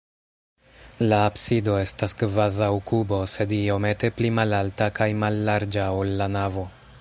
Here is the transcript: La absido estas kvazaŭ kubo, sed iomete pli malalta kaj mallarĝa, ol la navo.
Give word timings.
La 1.11 1.17
absido 1.25 1.75
estas 1.81 2.15
kvazaŭ 2.23 2.69
kubo, 2.93 3.19
sed 3.35 3.53
iomete 3.59 4.11
pli 4.21 4.33
malalta 4.39 4.89
kaj 5.01 5.09
mallarĝa, 5.25 5.91
ol 6.01 6.17
la 6.23 6.33
navo. 6.39 6.67